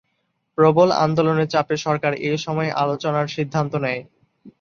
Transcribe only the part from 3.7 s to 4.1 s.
নেয়।